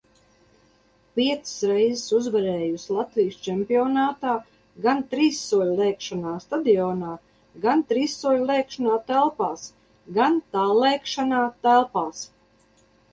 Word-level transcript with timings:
Piecas 1.17 1.51
reizes 1.71 2.05
uzvarējusi 2.19 2.95
Latvijas 2.95 3.35
čempionātā 3.47 4.31
gan 4.87 5.03
trīssoļlēkšanā 5.13 6.33
stadionā, 6.47 7.11
gan 7.67 7.85
trīssoļlēkšanā 7.93 8.97
telpās, 9.13 9.69
gan 10.19 10.43
tāllēkšanā 10.57 11.47
telpās. 11.69 12.29